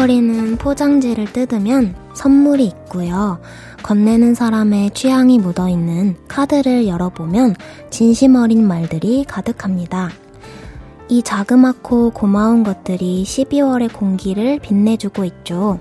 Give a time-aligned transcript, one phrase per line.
[0.00, 3.38] 뽀스락거리는 포장지를 뜯으면 선물이 있고요.
[3.82, 7.54] 건네는 사람의 취향이 묻어있는 카드를 열어보면
[7.90, 10.08] 진심 어린 말들이 가득합니다.
[11.08, 15.78] 이 자그맣고 고마운 것들이 12월의 공기를 빛내주고 있죠.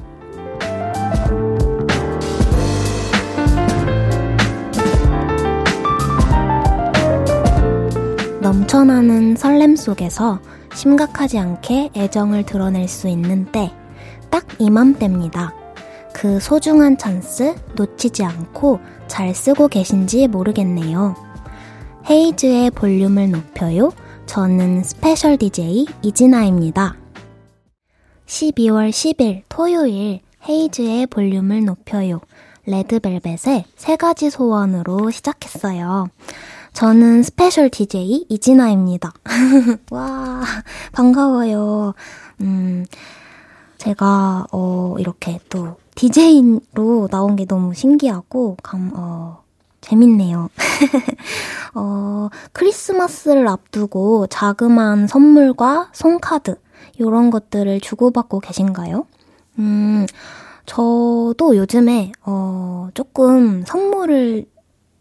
[8.41, 10.39] 넘쳐나는 설렘 속에서
[10.73, 13.71] 심각하지 않게 애정을 드러낼 수 있는 때,
[14.29, 15.53] 딱 이맘때입니다.
[16.13, 21.15] 그 소중한 찬스 놓치지 않고 잘 쓰고 계신지 모르겠네요.
[22.09, 23.91] 헤이즈의 볼륨을 높여요.
[24.25, 26.95] 저는 special DJ 이진아입니다.
[28.25, 32.21] 12월 10일 토요일 헤이즈의 볼륨을 높여요.
[32.65, 36.09] 레드벨벳의 세 가지 소원으로 시작했어요.
[36.73, 39.11] 저는 special DJ 이진아입니다.
[39.91, 40.43] 와,
[40.91, 41.93] 반가워요.
[42.41, 42.85] 음,
[43.79, 49.41] 제가, 어, 이렇게 또 DJ로 나온 게 너무 신기하고, 감, 어,
[49.81, 50.49] 재밌네요.
[51.75, 56.57] 어, 크리스마스를 앞두고 자그마한 선물과 손카드,
[56.97, 59.05] 이런 것들을 주고받고 계신가요?
[59.59, 60.05] 음,
[60.65, 64.45] 저도 요즘에, 어, 조금 선물을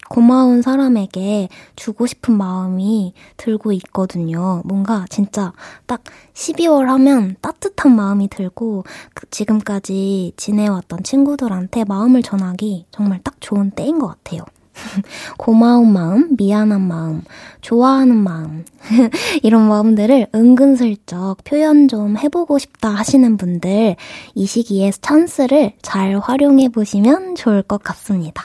[0.08, 4.62] 고마운 사람에게 주고 싶은 마음이 들고 있거든요.
[4.64, 5.52] 뭔가 진짜
[5.86, 6.02] 딱
[6.34, 13.98] 12월 하면 따뜻한 마음이 들고 그 지금까지 지내왔던 친구들한테 마음을 전하기 정말 딱 좋은 때인
[13.98, 14.44] 것 같아요.
[15.38, 17.22] 고마운 마음, 미안한 마음,
[17.60, 18.64] 좋아하는 마음,
[19.42, 23.96] 이런 마음들을 은근슬쩍 표현 좀 해보고 싶다 하시는 분들,
[24.34, 28.44] 이 시기에 찬스를 잘 활용해 보시면 좋을 것 같습니다.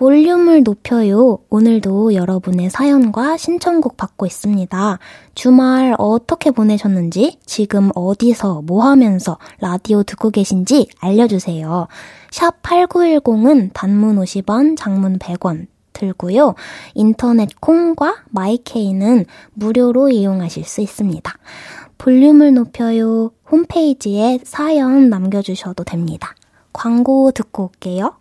[0.00, 1.40] 볼륨을 높여요.
[1.50, 4.98] 오늘도 여러분의 사연과 신청곡 받고 있습니다.
[5.34, 11.86] 주말 어떻게 보내셨는지, 지금 어디서 뭐 하면서 라디오 듣고 계신지 알려주세요.
[12.30, 16.54] 샵 8910은 단문 50원, 장문 100원 들고요.
[16.94, 21.30] 인터넷 콩과 마이케이는 무료로 이용하실 수 있습니다.
[21.98, 23.32] 볼륨을 높여요.
[23.50, 26.34] 홈페이지에 사연 남겨주셔도 됩니다.
[26.72, 28.14] 광고 듣고 올게요.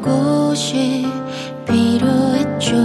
[0.00, 1.06] 쉴 곳이
[1.66, 2.76] 필요했죠.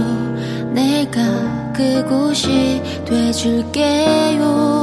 [0.72, 4.76] 내가 그곳이 돼줄게요.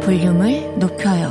[0.00, 1.30] 볼륨을 높여요.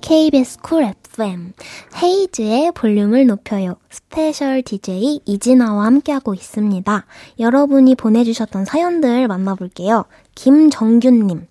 [0.00, 0.84] KBS 쿨
[1.16, 1.54] FM
[2.02, 3.76] 헤이즈의 볼륨을 높여요.
[3.90, 7.06] special DJ 이진아와 함께하고 있습니다.
[7.40, 10.04] 여러분이 보내주셨던 사연들 만나볼게요.
[10.34, 11.46] 김정균님.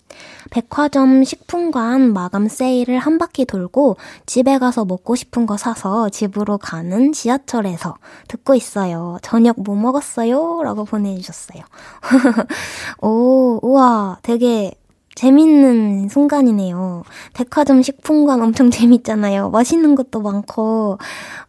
[0.51, 7.11] 백화점 식품관 마감 세일을 한 바퀴 돌고 집에 가서 먹고 싶은 거 사서 집으로 가는
[7.11, 7.95] 지하철에서
[8.27, 9.17] 듣고 있어요.
[9.23, 10.61] 저녁 뭐 먹었어요?
[10.63, 11.63] 라고 보내주셨어요.
[13.01, 14.75] 오, 우와, 되게
[15.15, 17.03] 재밌는 순간이네요.
[17.33, 19.49] 백화점 식품관 엄청 재밌잖아요.
[19.49, 20.97] 맛있는 것도 많고,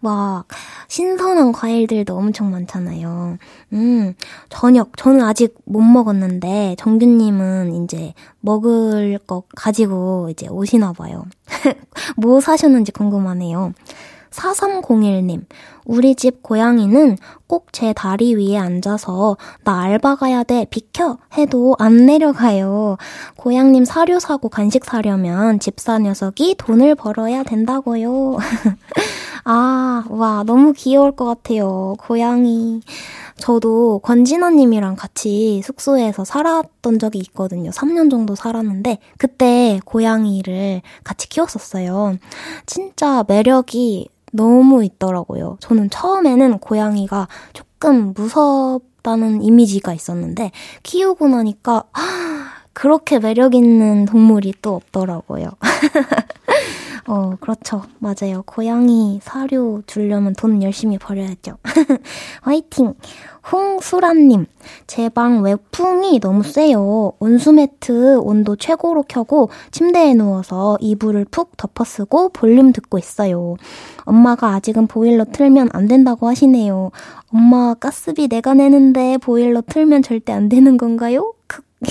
[0.00, 0.44] 막,
[0.88, 3.38] 신선한 과일들도 엄청 많잖아요.
[3.72, 4.14] 음,
[4.48, 4.96] 저녁.
[4.96, 11.24] 저는 아직 못 먹었는데, 정규님은 이제 먹을 거 가지고 이제 오시나 봐요.
[12.16, 13.72] 뭐 사셨는지 궁금하네요.
[14.30, 15.44] 4301님,
[15.84, 17.16] 우리 집 고양이는
[17.46, 21.18] 꼭 제 다리 위에 앉아서 나 알바 가야 돼, 비켜!
[21.36, 22.96] 해도 안 내려가요.
[23.36, 28.38] 고양님 사료 사고 간식 사려면 집사 녀석이 돈을 벌어야 된다고요.
[29.44, 31.94] 아, 와, 너무 귀여울 것 같아요.
[31.98, 32.80] 고양이.
[33.38, 37.70] 저도 권진아님이랑 같이 숙소에서 살았던 적이 있거든요.
[37.70, 42.16] 3년 정도 살았는데, 그때 고양이를 같이 키웠었어요.
[42.64, 45.56] 진짜 매력이 너무 있더라고요.
[45.60, 50.52] 저는 처음에는 고양이가 조금 무섭다는 이미지가 있었는데
[50.82, 51.84] 키우고 나니까
[52.76, 55.48] 그렇게 매력 있는 동물이 또 없더라고요.
[57.08, 57.84] 어, 그렇죠.
[58.00, 58.42] 맞아요.
[58.44, 61.56] 고양이 사료 주려면 돈 열심히 벌여야죠.
[62.42, 62.92] 화이팅!
[63.50, 64.44] 홍수란님,
[64.86, 67.12] 제 방 외풍이 너무 세요.
[67.18, 73.56] 온수매트 온도 최고로 켜고 침대에 누워서 이불을 푹 덮어 쓰고 볼륨 듣고 있어요.
[74.04, 76.90] 엄마가 아직은 보일러 틀면 안 된다고 하시네요.
[77.32, 81.32] 엄마 가스비 내가 내는데 보일러 틀면 절대 안 되는 건가요?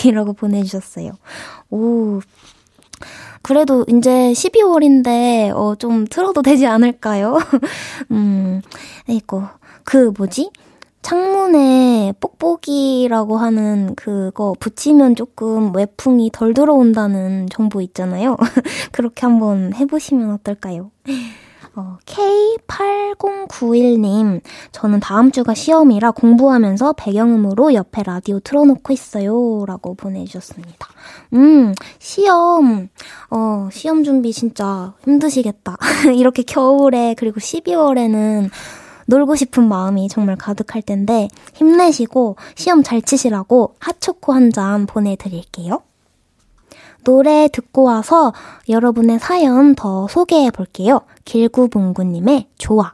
[0.06, 1.12] 이라고 보내주셨어요.
[1.70, 2.22] 오,
[3.42, 7.38] 그래도 이제 12월인데, 어, 좀 틀어도 되지 않을까요?
[8.12, 8.62] 음,
[9.08, 9.44] 아이고.
[9.84, 10.50] 그 뭐지?
[11.04, 18.36] 창문에 뽁뽁이라고 하는 그거 붙이면 조금 외풍이 덜 들어온다는 정보 있잖아요.
[18.92, 20.90] 그렇게 한번 해보시면 어떨까요?
[21.78, 24.40] 어, K8091님,
[24.72, 29.66] 저는 다음 주가 시험이라 공부하면서 배경음으로 옆에 라디오 틀어놓고 있어요.
[29.66, 30.88] 라고 보내주셨습니다.
[31.34, 32.88] 음, 시험,
[33.30, 35.76] 어, 시험 준비 진짜 힘드시겠다.
[36.16, 38.50] 이렇게 겨울에, 그리고 12월에는
[39.08, 45.82] 놀고 싶은 마음이 정말 가득할 텐데, 힘내시고, 시험 잘 치시라고 핫초코 한 잔 보내드릴게요.
[47.06, 48.34] 노래 듣고 와서
[48.68, 51.02] 여러분의 사연 더 소개해 볼게요.
[51.24, 52.94] 길구봉구님의 좋아.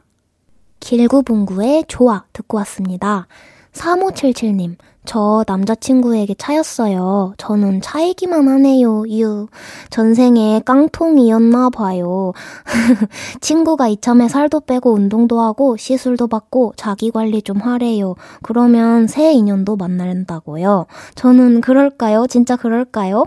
[0.80, 3.26] 길구봉구의 좋아 듣고 왔습니다.
[3.72, 4.76] 3577님,
[5.06, 7.34] 저 남자친구에게 차였어요.
[7.38, 9.48] 저는 차이기만 하네요, 유.
[9.88, 12.32] 전생에 깡통이었나 봐요.
[13.40, 18.14] 친구가 이참에 살도 빼고 운동도 하고 시술도 받고 자기 관리 좀 하래요.
[18.42, 20.86] 그러면 새 인연도 만난다고요.
[21.14, 22.26] 저는 그럴까요?
[22.28, 23.24] 진짜 그럴까요?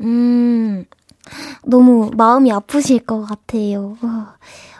[0.00, 0.84] 음,
[1.64, 3.96] 너무 마음이 아프실 것 같아요.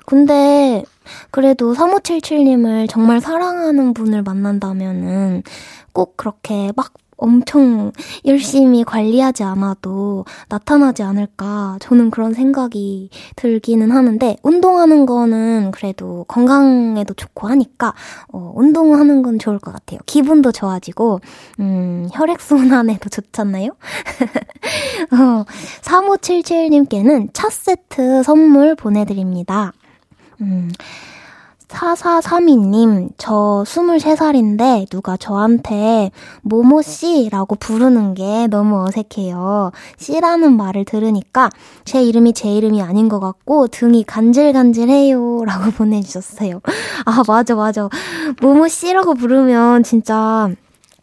[0.06, 0.84] 근데
[1.30, 5.42] 그래도 3577님을 정말 사랑하는 분을 만난다면은
[5.92, 7.92] 꼭 그렇게 막 엄청
[8.24, 11.76] 열심히 관리하지 않아도 나타나지 않을까.
[11.80, 17.94] 저는 그런 생각이 들기는 하는데, 운동하는 거는 그래도 건강에도 좋고 하니까,
[18.32, 20.00] 어, 운동하는 건 좋을 것 같아요.
[20.06, 21.20] 기분도 좋아지고,
[21.60, 23.70] 음, 혈액순환에도 좋잖아요?
[25.12, 25.44] 어,
[25.82, 29.72] 3577님께는 차 세트 선물 보내드립니다.
[30.40, 30.70] 음,
[31.70, 36.10] 4432님, 저 23살인데 누가 저한테
[36.42, 39.70] 모모씨라고 부르는 게 너무 어색해요.
[39.96, 41.48] 씨라는 말을 들으니까
[41.84, 45.44] 제 이름이 제 이름이 아닌 것 같고 등이 간질간질해요.
[45.44, 46.60] 라고 보내주셨어요.
[47.06, 47.88] 아, 맞아, 맞아.
[48.42, 50.50] 모모씨라고 부르면 진짜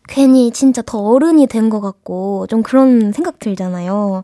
[0.09, 4.23] 괜히 진짜 더 어른이 된 것 같고 좀 그런 생각 들잖아요.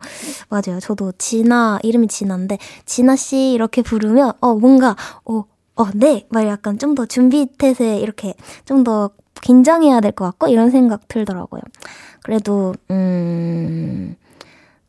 [0.50, 0.80] 맞아요.
[0.80, 4.96] 저도 진아 이름이 진아인데 진아 씨 이렇게 부르면 어 뭔가
[5.26, 5.44] 어
[5.76, 6.26] 어, 네!
[6.30, 8.36] 막 약간 좀 더 준비 태세 이렇게
[8.66, 9.10] 좀 더
[9.42, 11.62] 긴장해야 될 것 같고 이런 생각 들더라고요.
[12.24, 14.16] 그래도, 음,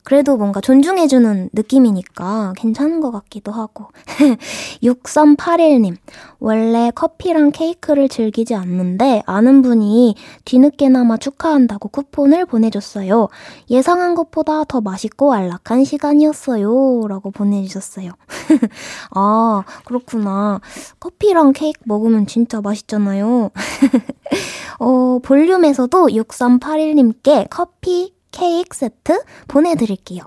[0.05, 3.87] 그래도 뭔가 존중해주는 느낌이니까 괜찮은 것 같기도 하고.
[4.83, 5.97] 6381님,
[6.39, 10.15] 원래 커피랑 케이크를 즐기지 않는데 아는 분이
[10.45, 13.29] 뒤늦게나마 축하한다고 쿠폰을 보내줬어요.
[13.71, 17.07] 예상한 것보다 더 맛있고 안락한 시간이었어요.
[17.07, 18.11] 라고 보내주셨어요.
[19.09, 20.61] 아, 그렇구나.
[20.99, 23.49] 커피랑 케이크 먹으면 진짜 맛있잖아요.
[24.79, 30.23] 어, 볼륨에서도 6381님께 커피, 케이크 세트 보내드릴게요.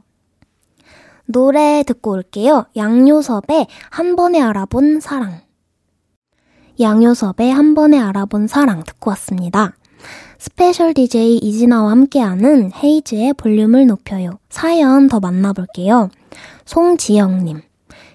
[1.27, 2.65] 노래 듣고 올게요.
[2.75, 5.43] 양요섭의 한 번에 알아본 사랑.
[6.81, 9.77] 양요섭의 한 번에 알아본 사랑 듣고 왔습니다.
[10.39, 14.39] special DJ 이진아와 함께하는 헤이즈의 볼륨을 높여요.
[14.49, 16.09] 사연 더 만나볼게요.
[16.65, 17.61] 송지영님.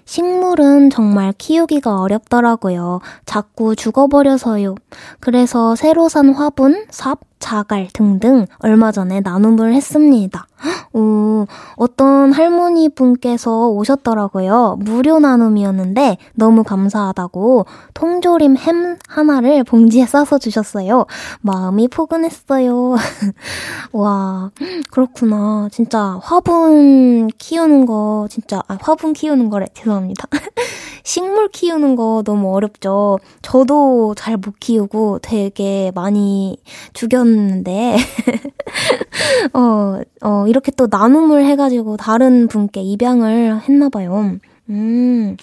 [0.06, 3.00] 식물은 정말 키우기가 어렵더라고요.
[3.26, 4.74] 자꾸 죽어버려서요.
[5.20, 10.46] 그래서 새로 산 화분, 삽, 자갈 등등 얼마 전에 나눔을 했습니다.
[10.94, 11.44] 오,
[11.76, 14.78] 어떤 할머니 분께서 오셨더라고요.
[14.80, 21.04] 무료 나눔이었는데 너무 감사하다고 통조림 햄 하나를 봉지에 싸서 주셨어요.
[21.42, 22.96] 마음이 포근했어요.
[23.92, 24.50] 와,
[24.90, 25.68] 그렇구나.
[25.70, 29.66] 진짜 화분 키우는 거 진짜 아, 화분 키우는 거래.
[29.74, 30.28] 죄송합니다.
[31.06, 33.18] 식물 키우는 거 너무 어렵죠.
[33.42, 36.56] 저도 잘 못 키우고 되게 많이
[36.94, 37.33] 죽였는데,
[39.52, 44.38] 어, 어, 이렇게 또 나눔을 해가지고 다른 분께 입양을 했나봐요.
[44.70, 45.36] 음,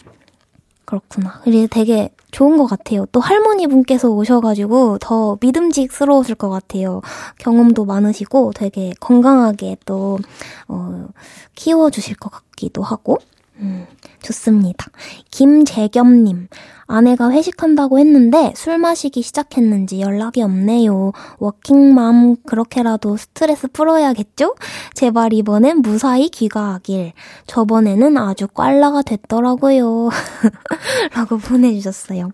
[0.85, 1.41] 그렇구나.
[1.43, 3.05] 그리고 되게 좋은 것 같아요.
[3.11, 7.01] 또 할머니 분께서 오셔가지고 더 믿음직스러우실 것 같아요.
[7.37, 10.17] 경험도 많으시고 되게 건강하게 또,
[10.67, 11.07] 어,
[11.55, 13.17] 키워주실 것 같기도 하고.
[13.57, 13.85] 음,
[14.23, 14.87] 좋습니다.
[15.29, 16.47] 김재겸님,
[16.91, 21.13] 아내가 회식한다고 했는데 술 마시기 시작했는지 연락이 없네요.
[21.39, 24.55] 워킹맘 그렇게라도 스트레스 풀어야겠죠?
[24.93, 27.13] 제발 이번엔 무사히 귀가하길.
[27.47, 30.09] 저번에는 아주 꽐라가 됐더라고요.
[31.15, 32.31] 라고 보내주셨어요.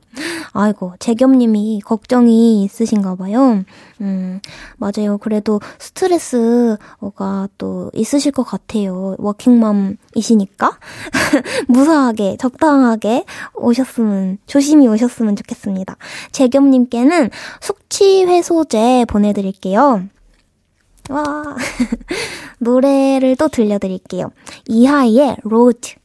[0.53, 3.63] 아이고, 재겸님이 걱정이 있으신가 봐요.
[4.01, 4.39] 음,
[4.77, 5.17] 맞아요.
[5.19, 9.15] 그래도 스트레스가 또 있으실 것 같아요.
[9.19, 10.79] 워킹맘이시니까.
[11.67, 15.95] 무사하게, 적당하게 오셨으면 조심히 오셨으면 좋겠습니다.
[16.31, 17.29] 재겸님께는
[17.61, 20.03] 숙취 해소제 보내드릴게요.
[21.09, 21.43] 와.
[22.59, 24.31] 노래를 또 들려드릴게요.
[24.67, 25.95] 이하이의 로즈.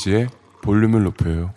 [0.00, 0.28] 헤이지의
[0.62, 1.52] 볼륨을 높여요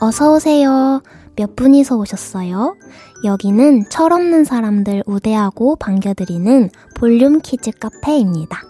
[0.00, 1.02] 어서오세요.
[1.36, 2.76] 몇 분이서 오셨어요?
[3.24, 8.62] 여기는 철없는 사람들 우대하고 반겨드리는 볼륨 키즈 카페입니다.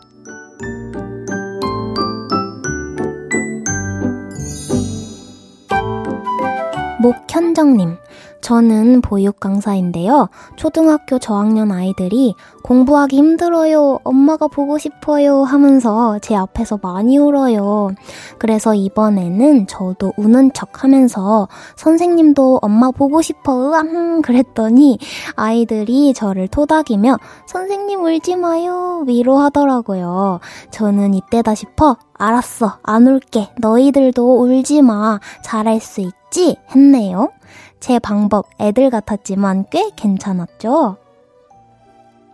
[7.00, 7.96] 목현정님,
[8.40, 10.28] 저는 보육 강사인데요.
[10.56, 14.00] 초등학교 저학년 아이들이 공부하기 힘들어요.
[14.04, 15.42] 엄마가 보고 싶어요.
[15.42, 17.90] 하면서 제 앞에서 많이 울어요.
[18.38, 23.70] 그래서 이번에는 저도 우는 척 하면서 선생님도 엄마 보고 싶어.
[23.70, 24.99] 으앙 그랬더니
[25.35, 29.04] 아이들이 저를 토닥이며 선생님 울지 마요.
[29.06, 30.40] 위로하더라고요.
[30.70, 32.78] 저는 이때다 싶어 알았어.
[32.82, 33.50] 안 울게.
[33.59, 35.18] 너희들도 울지 마.
[35.42, 36.56] 잘할 수 있지?
[36.75, 37.30] 했네요.
[37.80, 40.96] 제 방법 애들 같았지만 꽤 괜찮았죠?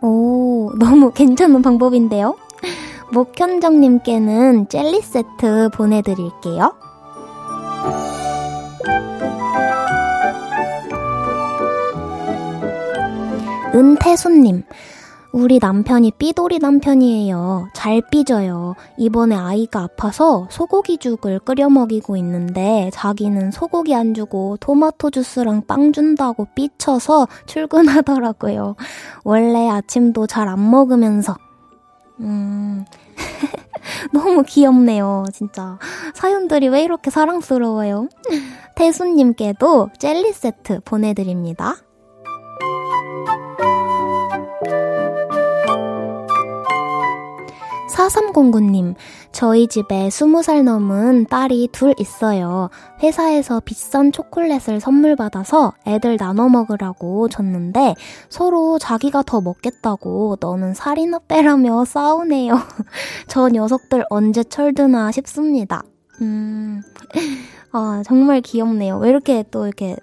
[0.01, 2.35] 오, 너무 괜찮은 방법인데요?
[3.13, 6.73] 목현정님께는 젤리 세트 보내드릴게요.
[13.73, 14.63] 은태수님,
[15.33, 17.69] 우리 남편이 삐돌이 남편이에요.
[17.73, 18.75] 잘 삐져요.
[18.97, 26.47] 이번에 아이가 아파서 소고기죽을 끓여 먹이고 있는데 자기는 소고기 안 주고 토마토 주스랑 빵 준다고
[26.55, 28.75] 삐쳐서 출근하더라고요.
[29.23, 31.35] 원래 아침도 잘 안 먹으면서.
[32.21, 32.85] 음.
[34.13, 35.77] 너무 귀엽네요, 진짜.
[36.15, 38.07] 사연들이 왜 이렇게 사랑스러워요?
[38.75, 41.75] 태수님께도 젤리 세트 보내드립니다.
[47.97, 48.93] 4309님,
[49.31, 52.69] 저희 집에 20살 넘은 딸이 둘 있어요.
[53.01, 57.95] 회사에서 비싼 초콜릿을 선물 받아서 애들 나눠 먹으라고 줬는데
[58.29, 62.53] 서로 자기가 더 먹겠다고 너는 살이나 빼라며 싸우네요.
[63.27, 65.81] 저 녀석들 언제 철드나 싶습니다.
[66.21, 66.81] 음,
[67.71, 68.99] 아, 정말 귀엽네요.
[68.99, 69.95] 왜 이렇게 또 이렇게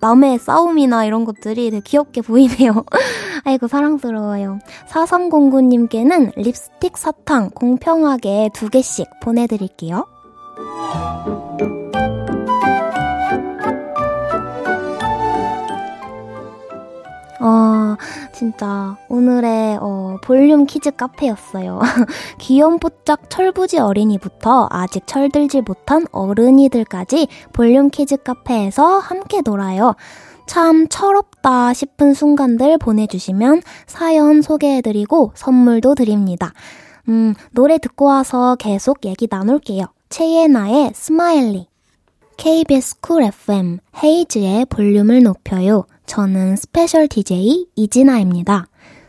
[0.00, 2.84] 남의 싸움이나 이런 것들이 되게 귀엽게 보이네요.
[3.44, 4.58] 아이고, 사랑스러워요.
[4.88, 10.06] 4309님께는 립스틱 사탕 공평하게 두 개씩 보내드릴게요.
[18.40, 21.78] 진짜 오늘의 어, 볼륨 퀴즈 카페였어요.
[22.40, 29.94] 귀염뽀짝 철부지 어린이부터 아직 철들지 못한 어른이들까지 볼륨 퀴즈 카페에서 함께 놀아요.
[30.46, 36.54] 참 철없다 싶은 순간들 보내주시면 사연 소개해드리고 선물도 드립니다.
[37.10, 39.84] 음, 노래 듣고 와서 계속 얘기 나눌게요.
[40.08, 41.68] 최예나의 Smiley.
[42.38, 45.84] KBS 쿨 FM 헤이즈의 볼륨을 높여요.
[46.10, 48.66] 저는 special DJ 이진아입니다.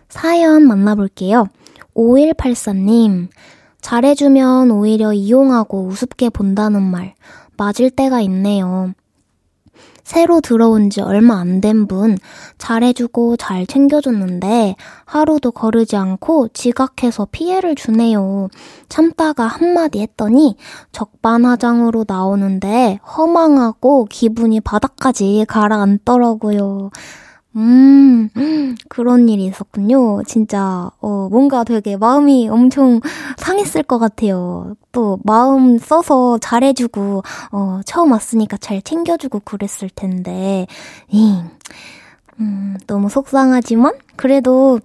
[0.08, 1.48] 사연 만나볼게요.
[1.96, 3.29] 5184님,
[3.81, 7.15] 잘해주면 오히려 이용하고 우습게 본다는 말,
[7.58, 8.93] 맞을 때가 있네요.
[10.03, 12.17] 새로 들어온 지 얼마 안 된 분
[12.58, 18.48] 잘해주고 잘 챙겨줬는데 하루도 거르지 않고 지각해서 피해를 주네요.
[18.89, 20.55] 참다가 한마디 했더니
[20.91, 26.91] 적반하장으로 나오는데 허망하고 기분이 바닥까지 가라앉더라고요.
[27.55, 28.29] 음,
[28.88, 30.22] 그런 일이 있었군요.
[30.25, 33.01] 진짜, 어, 뭔가 되게 마음이 엄청
[33.38, 34.75] 상했을 것 같아요.
[34.93, 40.65] 또, 마음 써서 잘해주고, 어, 처음 왔으니까 잘 챙겨주고 그랬을 텐데,
[41.10, 41.41] 이,
[42.39, 44.79] 음, 너무 속상하지만, 그래도,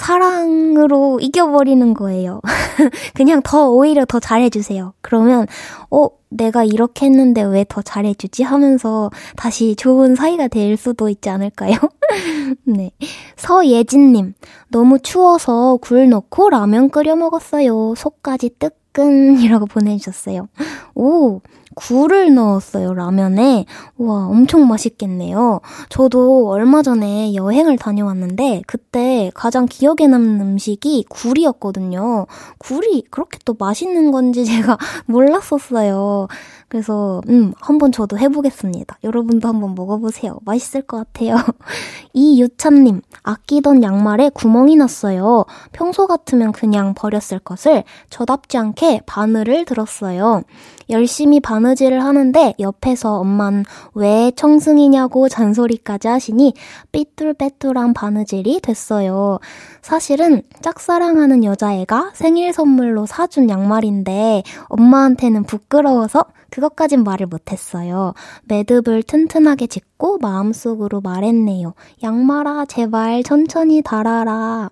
[0.00, 2.40] 사랑으로 이겨버리는 거예요.
[3.14, 4.94] 그냥 더 오히려 더 잘해주세요.
[5.02, 5.46] 그러면,
[5.90, 8.42] 어, 내가 이렇게 했는데 왜 더 잘해주지?
[8.44, 11.76] 하면서 다시 좋은 사이가 될 수도 있지 않을까요?
[12.66, 12.92] 네.
[13.36, 14.34] 서예진님,
[14.70, 17.94] 너무 추워서 굴 넣고 라면 끓여 먹었어요.
[17.96, 20.48] 속까지 뜨끈 이라고 보내주셨어요.
[20.94, 21.40] 오,
[21.76, 23.64] 굴을 넣었어요, 라면에.
[23.96, 25.60] 와, 엄청 맛있겠네요.
[25.88, 32.26] 저도 얼마 전에 여행을 다녀왔는데, 그때 가장 기억에 남는 음식이 굴이었거든요.
[32.58, 36.26] 굴이 그렇게 또 맛있는 건지 제가 몰랐었어요.
[36.70, 38.98] 그래서, 음, 한번 저도 해보겠습니다.
[39.02, 40.38] 여러분도 한번 먹어보세요.
[40.44, 41.34] 맛있을 것 같아요.
[42.14, 45.46] 이유찬님, 아끼던 양말에 구멍이 났어요.
[45.72, 50.42] 평소 같으면 그냥 버렸을 것을 저답지 않게 바늘을 들었어요.
[50.90, 56.54] 열심히 바느질을 하는데 옆에서 엄마는 왜 청승이냐고 잔소리까지 하시니
[56.92, 59.38] 삐뚤빼뚤한 바느질이 됐어요.
[59.82, 68.12] 사실은 짝사랑하는 여자애가 생일 선물로 사준 양말인데 엄마한테는 부끄러워서 그것까진 말을 못했어요.
[68.44, 71.74] 매듭을 튼튼하게 짓고 마음속으로 말했네요.
[72.02, 74.68] 양말아, 제발 천천히 달아라.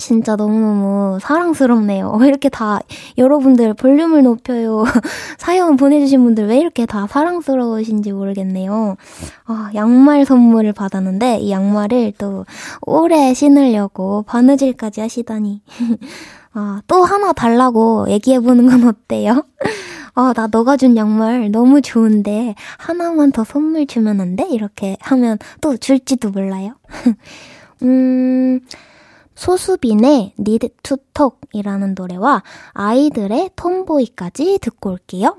[0.00, 2.16] 진짜 너무너무 사랑스럽네요.
[2.20, 2.80] 왜 이렇게 다
[3.18, 4.84] 여러분들 볼륨을 높여요.
[5.38, 8.96] 사연 보내주신 분들 왜 이렇게 다 사랑스러우신지 모르겠네요.
[9.44, 12.46] 아, 양말 선물을 받았는데 이 양말을 또
[12.80, 15.60] 오래 신으려고 바느질까지 하시다니.
[16.54, 19.44] 아, 또 하나 달라고 얘기해보는 건 어때요?
[20.14, 24.48] 아, 나 너가 준 양말 너무 좋은데 하나만 더 선물 주면 안 돼?
[24.50, 26.72] 이렇게 하면 또 줄지도 몰라요.
[27.82, 28.60] 음,
[29.40, 32.42] 소수빈의 Need to Talk이라는 노래와
[32.72, 35.34] 아이들의 톰보이까지 듣고 올게요.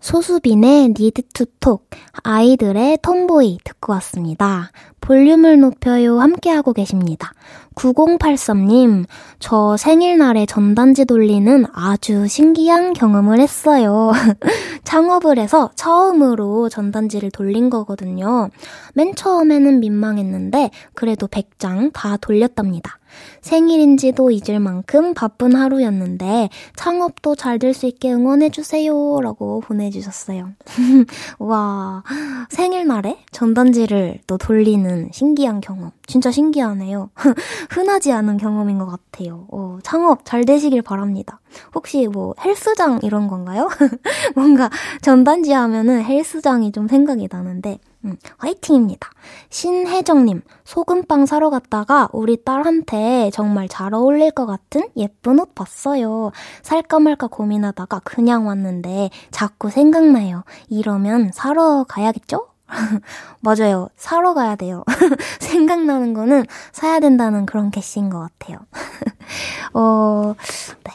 [0.00, 1.86] 소수빈의 Need to Talk,
[2.22, 4.70] 아이들의 톰보이 듣고 왔습니다.
[5.00, 7.32] 볼륨을 높여요 함께하고 계십니다.
[7.74, 9.04] 9083님,
[9.38, 14.12] 저 생일날에 전단지 돌리는 아주 신기한 경험을 했어요.
[14.84, 18.50] 창업을 해서 처음으로 전단지를 돌린 거거든요.
[18.94, 22.98] 맨 처음에는 민망했는데, 그래도 100장 다 돌렸답니다.
[23.42, 29.20] 생일인지도 잊을 만큼 바쁜 하루였는데 창업도 잘 될 수 있게 응원해주세요.
[29.20, 30.50] 라고 보내주셨어요.
[31.38, 32.02] 와,
[32.50, 35.92] 생일날에 전단지를 또 돌리는 신기한 경험.
[36.06, 37.10] 진짜 신기하네요.
[37.70, 39.46] 흔하지 않은 경험인 것 같아요.
[39.50, 41.40] 어, 창업 잘 되시길 바랍니다.
[41.74, 43.68] 혹시 뭐 헬스장 이런 건가요?
[44.34, 44.70] 뭔가
[45.02, 49.08] 전단지 하면은 헬스장이 좀 생각이 나는데 음, 화이팅입니다.
[49.48, 56.30] 신혜정님, 소금빵 사러 갔다가 우리 딸한테 정말 잘 어울릴 것 같은 예쁜 옷 봤어요.
[56.62, 60.44] 살까 말까 고민하다가 그냥 왔는데 자꾸 생각나요.
[60.68, 62.48] 이러면 사러 가야겠죠?
[63.40, 63.88] 맞아요.
[63.96, 64.84] 사러 가야 돼요.
[65.40, 68.58] 생각나는 거는 사야 된다는 그런 개시인 것 같아요.
[69.74, 70.34] 어,
[70.84, 70.92] 네.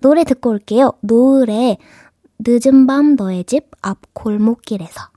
[0.00, 0.92] 노래 듣고 올게요.
[1.00, 1.78] 노을의
[2.40, 5.10] 늦은 밤 너의 집 앞 골목길에서.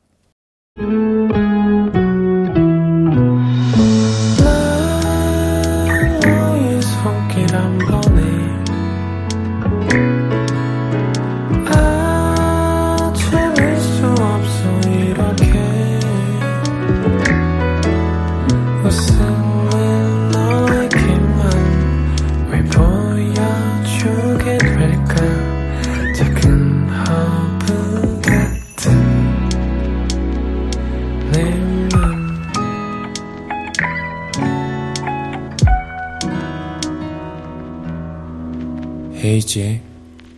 [39.55, 39.81] 헤이즈의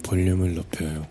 [0.04, 1.08] 볼륨을 높여요.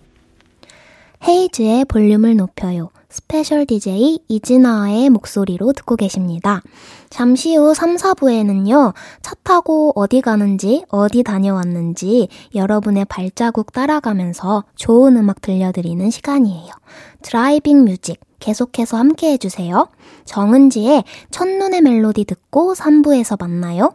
[1.27, 2.91] 헤이즈의 볼륨을 높여요.
[3.09, 6.63] special DJ 이진아의 목소리로 듣고 계십니다.
[7.11, 15.41] 잠시 후 3, 4부에는요, 차 타고 어디 가는지, 어디 다녀왔는지 여러분의 발자국 따라가면서 좋은 음악
[15.41, 16.71] 들려드리는 시간이에요.
[17.23, 19.89] driving music 계속해서 함께 해주세요.
[20.27, 23.95] 정은지의 첫눈의 멜로디 듣고 3부에서 만나요.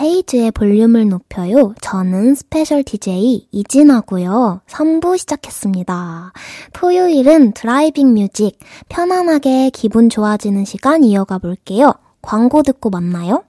[0.00, 1.74] 헤이즈의 볼륨을 높여요.
[1.80, 4.62] 저는 스페셜 DJ 이진아고요.
[4.66, 6.32] 3부 시작했습니다.
[6.72, 11.92] 토요일은 드라이빙 뮤직 편안하게 기분 좋아지는 시간 이어가 볼게요.
[12.22, 13.44] 광고 듣고 만나요.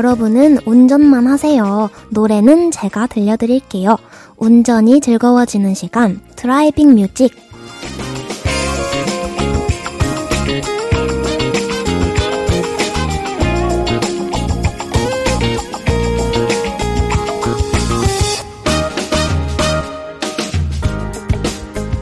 [0.00, 1.90] 여러분은 운전만 하세요.
[2.08, 3.98] 노래는 제가 들려드릴게요.
[4.38, 7.36] 운전이 즐거워지는 시간, 드라이빙 뮤직.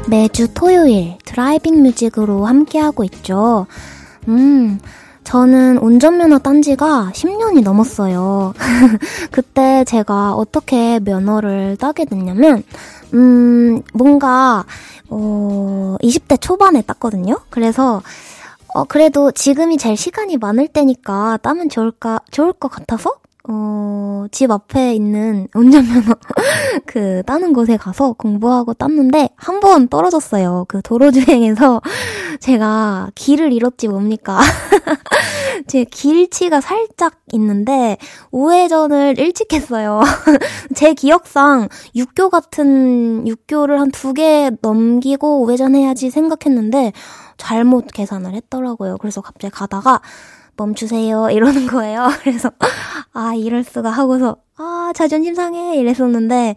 [0.06, 3.66] 매주 토요일 드라이빙 뮤직으로 함께하고 있죠.
[4.28, 4.78] 음,
[5.28, 8.54] 저는 운전면허 딴 지가 10년이 넘었어요.
[9.30, 12.62] 그때 제가 어떻게 면허를 따게 됐냐면,
[13.12, 14.64] 음, 뭔가,
[15.10, 17.40] 어, 20대 초반에 땄거든요?
[17.50, 18.00] 그래서,
[18.68, 23.12] 어, 그래도 지금이 제일 시간이 많을 때니까 따면 좋을까, 좋을 것 같아서
[23.50, 26.14] 어, 집 앞에 있는 운전면허
[26.87, 30.66] 그 따는 곳에 가서 공부하고 땄는데 한 번 떨어졌어요.
[30.68, 31.80] 그 도로 주행에서
[32.40, 34.38] 제가 길을 잃었지 뭡니까?
[35.66, 37.96] 제 길치가 살짝 있는데
[38.32, 40.00] 우회전을 일찍 했어요.
[40.74, 46.92] 제 기억상 육교 같은 육교를 한 두 개 넘기고 우회전해야지 생각했는데
[47.38, 48.98] 잘못 계산을 했더라고요.
[48.98, 50.00] 그래서 갑자기 가다가
[50.59, 52.09] 멈추세요 이러는 거예요.
[52.23, 52.51] 그래서
[53.14, 56.57] 아 이럴 수가 하고서 아 자존심 상해 이랬었는데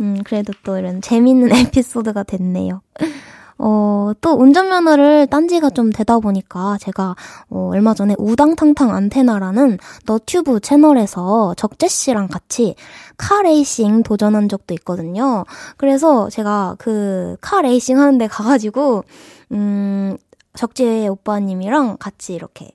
[0.00, 2.80] 음 그래도 또 이런 재밌는 에피소드가 됐네요.
[3.64, 7.14] 어, 또 운전면허를 딴 지가 좀 되다 보니까 제가
[7.48, 12.74] 어, 얼마 전에 우당탕탕 안테나라는 너튜브 채널에서 적재 씨랑 같이
[13.16, 15.44] 카 레이싱 도전한 적도 있거든요.
[15.76, 19.04] 그래서 제가 그 카 레이싱 하는데 가가지고
[19.52, 20.16] 음,
[20.54, 22.72] 적재 오빠님이랑 같이 이렇게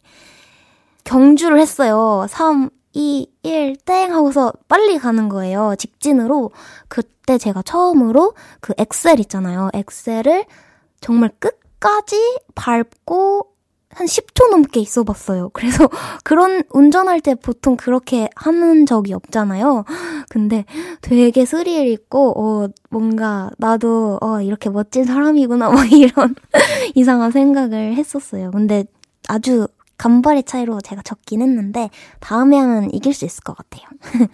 [1.07, 2.25] 경주를 했어요.
[2.29, 4.13] 3, 2, 1, 땡!
[4.13, 5.75] 하고서 빨리 가는 거예요.
[5.77, 6.51] 직진으로.
[6.89, 9.69] 그때 제가 처음으로 그 엑셀 있잖아요.
[9.73, 10.45] 엑셀을
[10.99, 13.47] 정말 끝까지 밟고
[13.89, 15.49] 한 10초 넘게 있어 봤어요.
[15.53, 15.87] 그래서
[16.25, 19.85] 그런 운전할 때 보통 그렇게 하는 적이 없잖아요.
[20.29, 20.65] 근데
[21.01, 26.35] 되게 스릴 있고, 어, 뭔가 나도, 어, 이렇게 멋진 사람이구나, 뭐 이런
[26.95, 28.51] 이상한 생각을 했었어요.
[28.51, 28.83] 근데
[29.29, 33.83] 아주 간발의 차이로 제가 졌긴 했는데 다음에 하면 이길 수 있을 것 같아요.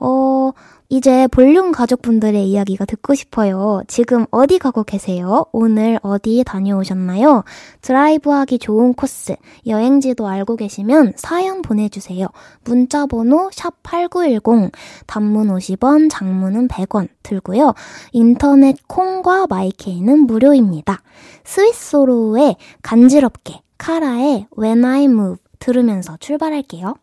[0.00, 0.52] 어,
[0.90, 3.82] 이제 볼륨 가족분들의 이야기가 듣고 싶어요.
[3.88, 5.46] 지금 어디 가고 계세요?
[5.50, 7.42] 오늘 어디 다녀오셨나요?
[7.80, 9.34] 드라이브 하기 좋은 코스,
[9.66, 12.26] 여행지도 알고 계시면 사연 보내주세요.
[12.64, 14.72] 문자번호 샵8910,
[15.06, 17.74] 단문 50원, 장문은 100원 들고요.
[18.12, 21.02] 인터넷 콩과 마이케이는 무료입니다.
[21.44, 26.94] 스윗소로우의 간지럽게 카라의 When I Move 들으면서 출발할게요.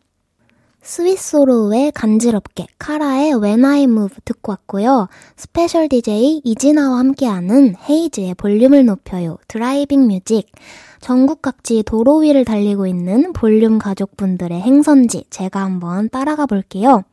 [0.82, 5.08] 스윗소로우의 간지럽게 카라의 When I Move 듣고 왔고요.
[5.36, 10.50] 스페셜 DJ 이진아와 함께하는 헤이즈의 볼륨을 높여요 드라이빙 뮤직
[11.00, 17.04] 전국 각지 도로 위를 달리고 있는 볼륨 가족분들의 행선지 제가 한번 따라가 볼게요.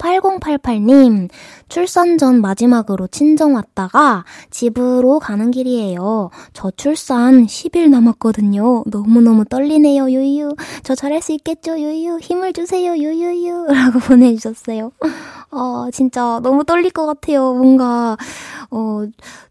[0.00, 1.28] 8088님,
[1.68, 6.30] 출산 전 마지막으로 친정 왔다가 집으로 가는 길이에요.
[6.52, 8.84] 저 출산 10일 남았거든요.
[8.86, 10.56] 너무너무 떨리네요, 유유.
[10.82, 12.18] 저 잘할 수 있겠죠, 유유.
[12.20, 13.66] 힘을 주세요, 유유유.
[13.70, 14.90] 라고 보내주셨어요.
[15.50, 17.54] 어, 진짜 너무 떨릴 것 같아요.
[17.54, 18.16] 뭔가,
[18.70, 19.04] 어,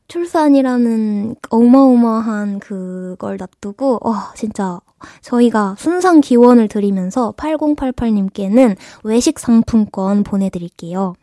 [0.09, 4.81] 출산이라는 어마어마한 그걸 놔두고, 어, 진짜
[5.21, 11.13] 저희가 순상 기원을 드리면서 8088님께는 외식 상품권 보내드릴게요.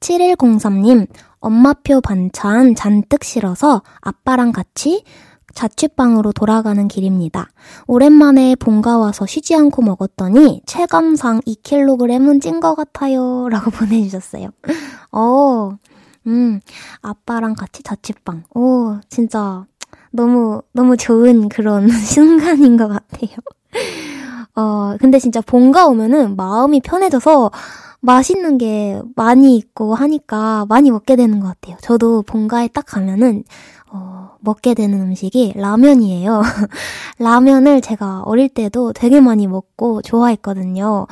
[0.00, 1.06] 7103님,
[1.40, 5.04] 엄마표 반찬 잔뜩 실어서 아빠랑 같이
[5.54, 7.48] 자취방으로 돌아가는 길입니다.
[7.86, 13.48] 오랜만에 본가 와서 쉬지 않고 먹었더니 체감상 2kg은 찐 것 같아요.
[13.48, 14.50] 라고 보내주셨어요.
[15.12, 15.76] 어,
[16.28, 16.60] 음,
[17.02, 18.44] 아빠랑 같이 자취방.
[18.54, 19.64] 오, 진짜
[20.12, 23.36] 너무, 너무 좋은 그런 순간인 것 같아요.
[24.54, 27.50] 어, 근데 진짜 본가 오면은 마음이 편해져서
[28.00, 31.76] 맛있는 게 많이 있고 하니까 많이 먹게 되는 것 같아요.
[31.80, 33.42] 저도 본가에 딱 가면은,
[33.90, 36.42] 어, 먹게 되는 음식이 라면이에요.
[37.18, 41.06] 라면을 제가 어릴 때도 되게 많이 먹고 좋아했거든요.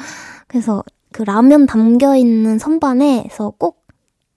[0.47, 3.86] 그래서 그 라면 담겨 있는 선반에서 꼭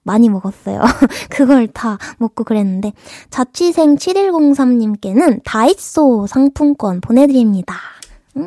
[0.02, 0.80] 많이 먹었어요.
[1.30, 2.92] 그걸 다 먹고 그랬는데
[3.30, 7.76] 자취생 7103님께는 다이소 상품권 보내드립니다.
[8.36, 8.46] 음.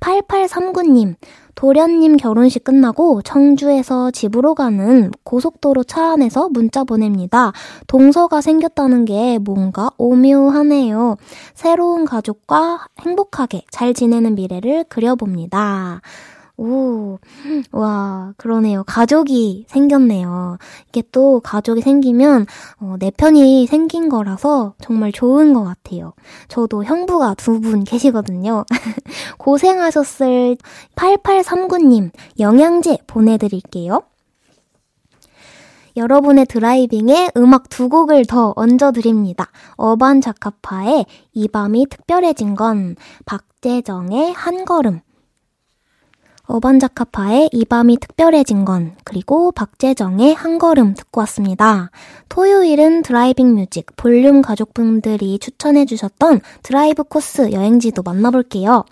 [0.00, 1.14] 8839님,
[1.54, 7.52] 도련님 결혼식 끝나고 청주에서 집으로 가는 고속도로 차 안에서 문자 보냅니다.
[7.86, 11.16] 동서가 생겼다는 게 뭔가 오묘하네요.
[11.54, 16.00] 새로운 가족과 행복하게 잘 지내는 미래를 그려봅니다.
[16.62, 17.18] 오,
[17.72, 18.84] 와, 그러네요.
[18.84, 20.58] 가족이 생겼네요.
[20.90, 22.44] 이게 또 가족이 생기면,
[22.80, 26.12] 어, 내 편이 생긴 거라서 정말 좋은 것 같아요.
[26.48, 28.64] 저도 형부가 두 분 계시거든요.
[29.38, 30.58] 고생하셨을
[30.96, 34.02] 8839님, 영양제 보내드릴게요.
[35.96, 39.48] 여러분의 드라이빙에 음악 두 곡을 더 얹어드립니다.
[39.76, 42.96] 어반 자카파의 이 밤이 특별해진 건,
[43.26, 45.00] 박재정의 한 걸음,
[46.50, 51.90] 어반자카파의 이 밤이 특별해진 건, 그리고 박재정의 한 걸음 듣고 왔습니다.
[52.28, 58.84] 토요일은 드라이빙 뮤직, 볼륨 가족분들이 추천해 주셨던 드라이브 코스 여행지도 만나볼게요.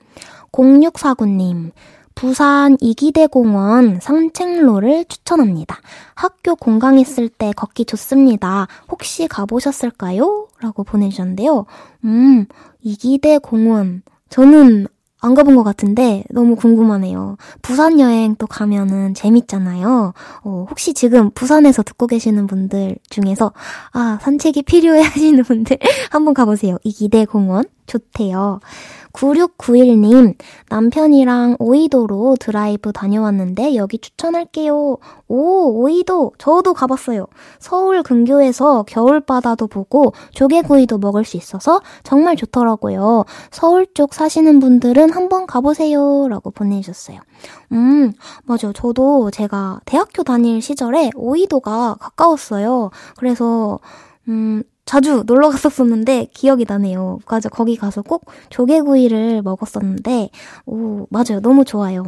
[0.53, 1.73] 0649님,
[2.15, 5.79] 부산 이기대 공원 산책로를 추천합니다.
[6.15, 8.67] 학교 공강했을 때 걷기 좋습니다.
[8.89, 10.49] 혹시 가보셨을까요?
[10.61, 11.67] 라고 보내주셨는데요.
[12.05, 12.47] 음,
[12.83, 14.03] 이기대 공원.
[14.31, 14.89] 저는
[15.21, 17.37] 안 가본 것 같은데 너무 궁금하네요.
[17.63, 20.13] 부산 여행 또 가면은 재밌잖아요.
[20.45, 23.53] 어, 혹시 지금 부산에서 듣고 계시는 분들 중에서
[23.93, 25.79] 아 산책이 필요해 하시는 분들
[26.11, 26.79] 한번 가보세요.
[26.85, 28.61] 이 기대 공원 좋대요.
[29.13, 30.35] 9691님,
[30.69, 34.99] 남편이랑 오이도로 드라이브 다녀왔는데 여기 추천할게요.
[35.29, 36.33] 오, 오이도!
[36.39, 37.27] 저도 가봤어요.
[37.59, 43.25] 서울 근교에서 겨울바다도 보고 조개구이도 먹을 수 있어서 정말 좋더라고요.
[43.51, 46.29] 서울 쪽 사시는 분들은 한번 가보세요.
[46.29, 47.21] 라고 보내주셨어요.
[47.73, 48.13] 음,
[48.45, 48.73] 맞아요.
[48.75, 52.91] 저도 제가 대학교 다닐 시절에 오이도가 가까웠어요.
[53.17, 53.79] 그래서,
[54.29, 57.19] 음, 자주 놀러 갔었었는데 기억이 나네요.
[57.29, 60.31] 맞아, 거기 가서 꼭 조개구이를 먹었었는데,
[60.65, 61.41] 오, 맞아요.
[61.43, 62.05] 너무 좋아요.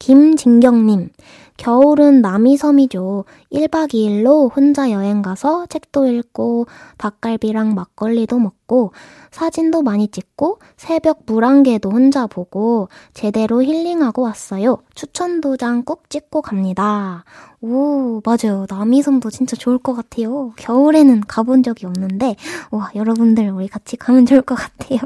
[0.00, 1.10] 김진경님,
[1.58, 3.26] 겨울은 남이섬이죠.
[3.52, 8.92] 1박 2일로 혼자 여행 가서 책도 읽고 닭갈비랑 막걸리도 먹고
[9.30, 14.78] 사진도 많이 찍고 새벽 물안개도 혼자 보고 제대로 힐링하고 왔어요.
[14.94, 17.24] 추천 도장 꼭 찍고 갑니다.
[17.60, 18.64] 오, 맞아요.
[18.70, 20.52] 남이섬도 진짜 좋을 것 같아요.
[20.56, 22.36] 겨울에는 가본 적이 없는데,
[22.70, 25.00] 와, 여러분들 우리 같이 가면 좋을 것 같아요.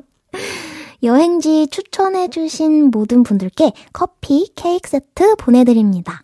[1.04, 6.22] 여행지 추천해주신 모든 분들께 커피, 케이크 세트 보내드립니다.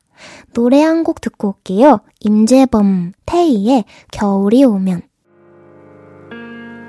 [0.55, 2.01] 노래 한 곡 듣고 올게요.
[2.21, 5.03] 임재범, 태희의 겨울이 오면.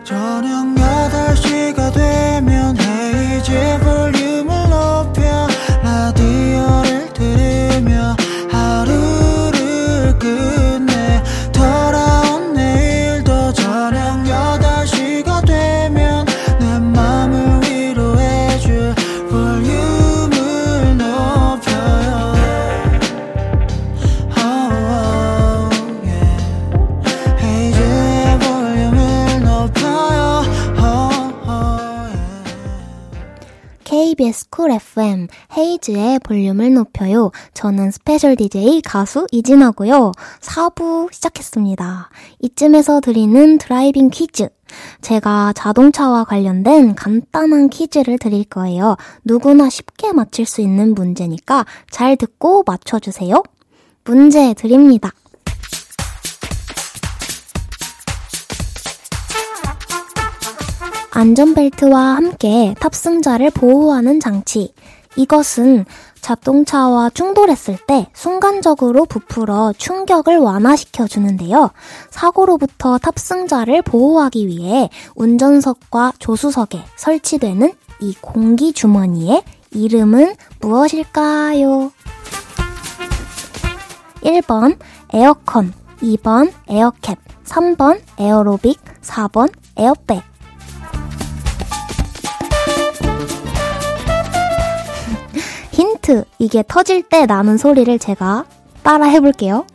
[0.04, 3.52] 저녁 8시가 되면 헤이즈
[3.84, 5.48] 볼륨을 높여
[5.84, 7.01] 라디오를
[34.12, 37.32] KBS 쿨 FM 헤이즈의 볼륨을 높여요.
[37.54, 40.12] 저는 스페셜 DJ 가수 이진아고요.
[40.42, 42.10] 4부 시작했습니다.
[42.42, 44.50] 이쯤에서 드리는 드라이빙 퀴즈.
[45.02, 48.98] 제가 자동차와 관련된 간단한 퀴즈를 드릴 거예요.
[49.24, 53.42] 누구나 쉽게 맞힐 수 있는 문제니까 잘 듣고 맞춰주세요.
[54.04, 55.12] 문제 드립니다.
[61.12, 64.74] 안전벨트와 함께 탑승자를 보호하는 장치.
[65.18, 65.86] 이것은
[66.22, 71.72] 자동차와 충돌했을 때 순간적으로 부풀어 충격을 완화시켜 주는데요.
[72.10, 81.92] 사고로부터 탑승자를 보호하기 위해 운전석과 조수석에 설치되는 이 공기 주머니의 이름은 무엇일까요?
[84.24, 84.78] 1번
[85.14, 90.31] 에어컨, 2번 에어캡, 3번 에어로빅, 4번 에어백.
[96.02, 96.26] 힌트.
[96.40, 98.46] 이게 터질 때 나는 소리를 제가
[98.84, 99.66] 따라 해볼게요.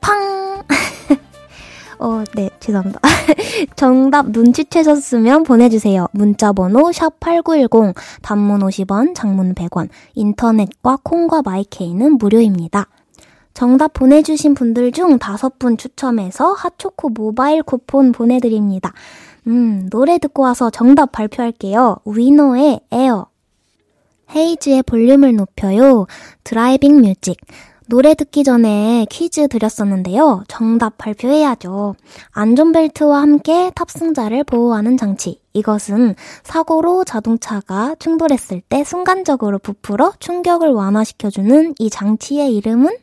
[0.00, 0.62] 팡!
[1.98, 3.00] 어, 네, 죄송합니다.
[3.76, 6.06] 정답 눈치채셨으면 보내주세요.
[6.12, 12.86] 문자번호 샵8910, 단문 50원, 장문 100원, 인터넷과 콩과 마이케이는 무료입니다.
[13.54, 18.92] 정답 보내주신 분들 중 다섯 분 추첨해서 핫초코 모바일 쿠폰 보내드립니다.
[19.48, 21.96] 음, 노래 듣고 와서 정답 발표할게요.
[22.04, 23.26] 위너의 에어.
[24.34, 26.06] 헤이즈의 볼륨을 높여요.
[26.44, 27.36] 드라이빙 뮤직.
[27.86, 30.44] 노래 듣기 전에 퀴즈 드렸었는데요.
[30.46, 31.94] 정답 발표해야죠.
[32.32, 35.40] 안전벨트와 함께 탑승자를 보호하는 장치.
[35.54, 42.94] 이것은 사고로 자동차가 충돌했을 때 순간적으로 부풀어 충격을 완화시켜주는 이 장치의 이름은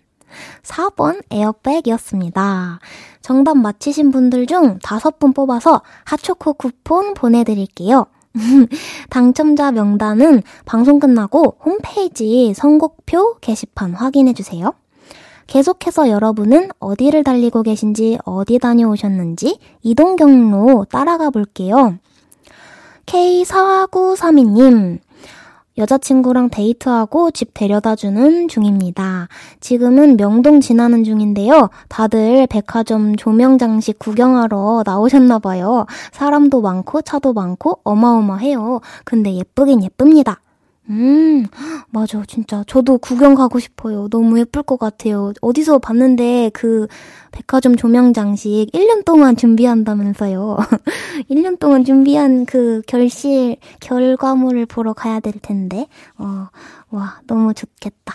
[0.61, 2.79] 4번 에어백이었습니다.
[3.21, 8.05] 정답 맞히신 분들 중 5분 뽑아서 핫초코 쿠폰 보내드릴게요.
[9.09, 14.73] 당첨자 명단은 방송 끝나고 홈페이지 선곡표 게시판 확인해주세요.
[15.47, 21.97] 계속해서 여러분은 어디를 달리고 계신지, 어디 다녀오셨는지 이동 경로 따라가 볼게요.
[23.05, 24.99] K4932님,
[25.77, 29.27] 여자친구랑 데이트하고 집 데려다 주는 중입니다.
[29.59, 31.69] 지금은 명동 지나는 중인데요.
[31.89, 35.85] 다들 백화점 조명 장식 구경하러 나오셨나봐요.
[36.11, 38.79] 사람도 많고 차도 많고 어마어마해요.
[39.03, 40.39] 근데 예쁘긴 예쁩니다.
[40.89, 41.45] 음,
[41.89, 42.23] 맞아.
[42.27, 42.63] 진짜.
[42.67, 44.07] 저도 구경 가고 싶어요.
[44.09, 45.33] 너무 예쁠 것 같아요.
[45.41, 46.87] 어디서 봤는데 그
[47.31, 50.57] 백화점 조명 장식 1년 동안 준비한다면서요.
[51.29, 55.87] 1년 동안 준비한 그 결실, 결과물을 보러 가야 될 텐데.
[56.17, 56.49] 어,
[56.91, 58.13] 와, 너무 좋겠다.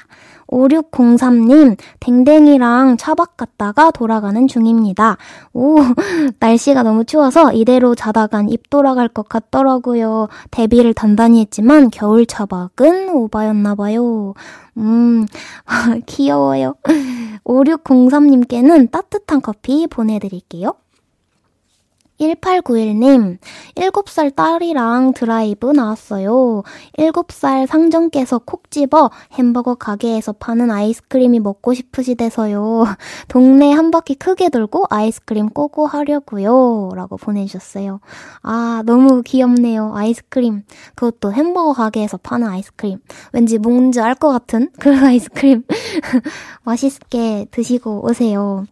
[0.51, 5.17] 5603님, 댕댕이랑 차박 갔다가 돌아가는 중입니다.
[5.53, 5.77] 오,
[6.41, 10.29] 날씨가 너무 추워서 이대로 자다간 입 돌아갈 것 같더라고요.
[10.51, 14.35] 데뷔를 단단히 했지만 겨울 차박은 오바였나봐요.
[14.79, 15.27] 음,
[16.07, 16.75] 귀여워요.
[17.45, 20.75] 5603님께는 따뜻한 커피 보내드릴게요.
[22.21, 23.39] 1891님,
[23.77, 26.63] 7살 딸이랑 드라이브 나왔어요.
[26.99, 32.85] 7살 상정께서 콕 집어 햄버거 가게에서 파는 아이스크림이 먹고 싶으시대서요.
[33.29, 36.91] 동네 한 바퀴 크게 돌고 아이스크림 꼬고 하려고요.
[36.95, 38.01] 라고 보내주셨어요.
[38.43, 39.93] 아, 너무 귀엽네요.
[39.95, 40.63] 아이스크림.
[40.95, 42.99] 그것도 햄버거 가게에서 파는 아이스크림.
[43.33, 45.65] 왠지 뭔지 알 것 같은 그런 아이스크림.
[46.65, 48.67] 맛있게 드시고 오세요.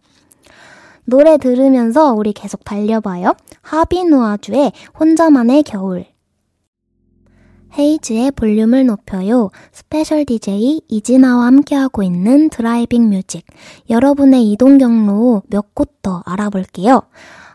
[1.09, 3.33] 노래 들으면서 우리 계속 달려봐요.
[3.61, 6.05] 하비누아주의 혼자만의 겨울.
[7.77, 9.51] 헤이즈의 볼륨을 높여요.
[9.71, 13.45] 스페셜 DJ 이진아와 함께하고 있는 드라이빙 뮤직.
[13.89, 17.01] 여러분의 이동 경로 몇 곳 더 알아볼게요.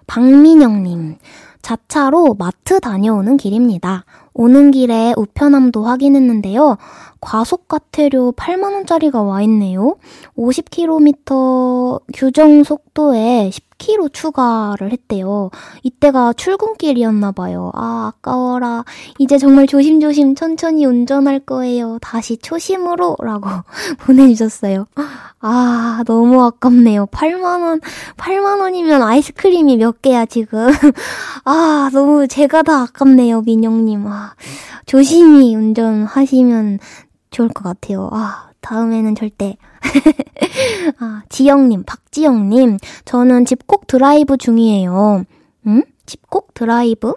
[0.07, 1.17] 박민영님,
[1.63, 4.05] 자차로 마트 다녀오는 길입니다.
[4.35, 6.77] 오는 길에 우편함도 확인했는데요.
[7.21, 9.97] 과속과태료 8만원짜리가 와 있네요.
[10.37, 15.51] 50km 규정 속도에 10km 추가를 했대요.
[15.83, 17.71] 이때가 출근길이었나봐요.
[17.75, 18.85] 아, 아까워라.
[19.19, 21.99] 이제 정말 조심조심 천천히 운전할 거예요.
[22.01, 23.17] 다시 초심으로.
[23.21, 23.49] 라고
[24.05, 24.87] 보내주셨어요.
[25.41, 27.07] 아, 너무 아깝네요.
[27.07, 27.81] 8만원,
[28.17, 30.69] 8만원이면 아이스크림이 몇 개야, 지금.
[31.45, 34.07] 아, 너무 제가 다 아깝네요, 민영님.
[34.07, 34.24] 아,
[34.87, 36.79] 조심히 운전하시면
[37.31, 38.09] 좋을 것 같아요.
[38.13, 39.57] 아, 다음에는 절대.
[41.01, 45.25] 아, 지영님, 박지영님, 저는 집콕 드라이브 중이에요.
[45.67, 45.83] 응?
[46.07, 47.15] 집콕 드라이브?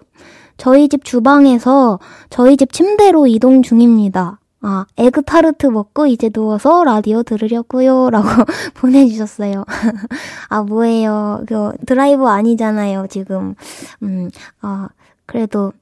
[0.58, 4.40] 저희 집 주방에서 저희 집 침대로 이동 중입니다.
[4.62, 8.10] 아, 에그타르트 먹고 이제 누워서 라디오 들으려고요.
[8.10, 8.28] 라고
[8.74, 9.64] 보내주셨어요.
[10.50, 11.44] 아, 뭐예요.
[11.48, 13.54] 그, 드라이브 아니잖아요, 지금.
[14.02, 14.30] 음,
[14.62, 14.90] 아,
[15.26, 15.74] 그래도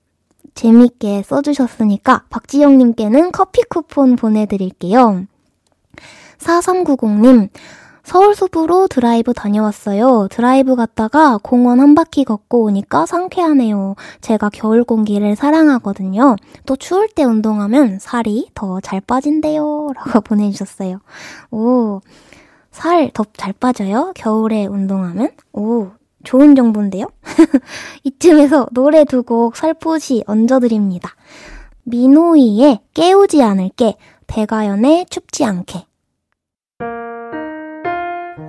[0.56, 5.26] 재밌게 써주셨으니까 박지영님께는 커피 쿠폰 보내드릴게요.
[6.40, 7.50] 4390님,
[8.04, 10.28] 서울 숲으로 드라이브 다녀왔어요.
[10.30, 13.96] 드라이브 갔다가 공원 한 바퀴 걷고 오니까 상쾌하네요.
[14.22, 16.36] 제가 겨울 공기를 사랑하거든요.
[16.66, 19.92] 또 추울 때 운동하면 살이 더 잘 빠진대요.
[19.96, 21.00] 라고 보내주셨어요.
[21.52, 22.02] 오,
[22.72, 24.12] 살 더 잘 빠져요?
[24.16, 25.32] 겨울에 운동하면?
[25.54, 25.88] 오,
[26.26, 27.08] 좋은 정보인데요?
[28.04, 31.16] 이쯤에서 노래 두 곡 살포시 얹어드립니다.
[31.84, 33.96] 미노이의 깨우지 않을게,
[34.28, 35.86] 백아연의 춥지 않게.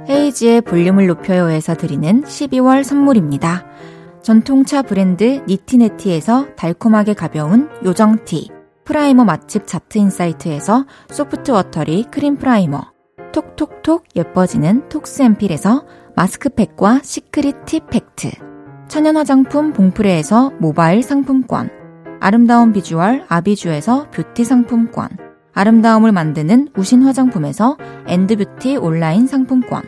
[0.08, 3.66] 헤이즈의 볼륨을 높여요에서 드리는 12월 선물입니다.
[4.22, 8.50] 전통차 브랜드 니티네티에서 달콤하게 가벼운 요정티,
[8.84, 12.92] 프라이머 맛집 자트인사이트에서 소프트 워터리 크림 프라이머,
[13.32, 15.84] 톡톡톡 예뻐지는 톡스앤필에서
[16.16, 18.30] 마스크팩과 시크릿 팁 팩트,
[18.88, 21.68] 천연 화장품 봉프레에서 모바일 상품권,
[22.20, 25.10] 아름다운 비주얼 아비주에서 뷰티 상품권,
[25.52, 27.76] 아름다움을 만드는 우신 화장품에서
[28.06, 29.82] 엔드뷰티 온라인 상품권,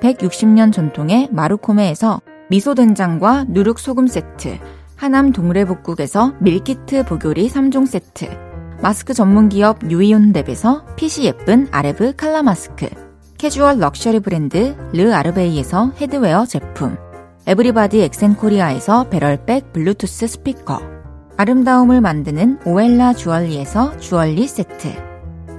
[0.00, 4.58] 160년 전통의 마루코메에서 미소된장과 누룩소금 세트,
[4.96, 8.26] 하남 동래복국에서 밀키트 복요리 3종 세트,
[8.80, 12.88] 마스크 전문기업 유이온랩에서 핏이 예쁜 아레브 칼라 마스크,
[13.38, 16.96] 캐주얼 럭셔리 브랜드 르 아르베이에서 헤드웨어 제품,
[17.46, 20.80] 에브리바디 엑센코리아에서 배럴백 블루투스 스피커,
[21.36, 24.88] 아름다움을 만드는 오엘라 주얼리에서 주얼리 세트,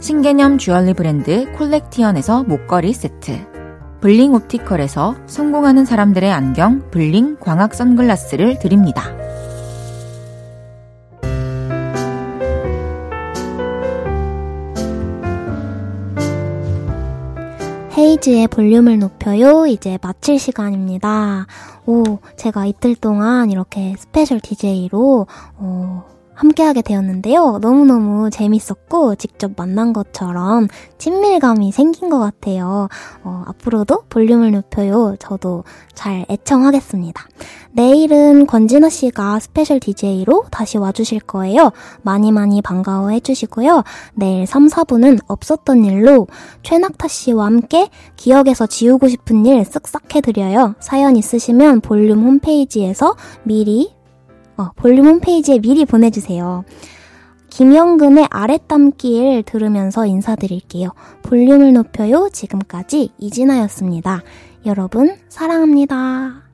[0.01, 3.47] 신개념 주얼리 브랜드 콜렉티언에서 목걸이 세트,
[4.01, 9.03] 블링 옵티컬에서 성공하는 사람들의 안경 블링 광학 선글라스를 드립니다.
[18.09, 19.67] 헤이즈의 볼륨을 높여요.
[19.67, 21.45] 이제 마칠 시간입니다.
[21.85, 26.05] 오, 제가 이틀 동안 이렇게 special DJ로, 어,
[26.39, 27.59] 함께하게 되었는데요.
[27.61, 30.67] 너무너무 재밌었고, 직접 만난 것처럼
[30.97, 32.87] 친밀감이 생긴 것 같아요.
[33.23, 35.15] 어, 앞으로도 볼륨을 높여요.
[35.19, 37.27] 저도 잘 애청하겠습니다.
[37.71, 41.71] 내일은 권진아 씨가 special DJ로 다시 와주실 거예요.
[42.01, 43.83] 많이 많이 반가워 해 주시고요.
[44.15, 46.27] 내일 3, 4분은 없었던 일로
[46.63, 50.75] 최낙타 씨와 함께 기억에서 지우고 싶은 일 쓱싹 해드려요.
[50.79, 53.98] 사연 있으시면 볼륨 홈페이지에서 미리
[54.59, 56.65] 어, 볼륨 홈페이지에 미리 보내주세요.
[57.49, 60.89] 김영근의 아랫담길 들으면서 인사드릴게요.
[61.23, 62.29] 볼륨을 높여요.
[62.31, 64.21] 지금까지 이진아였습니다.
[64.65, 66.48] 여러분, 사랑합니다.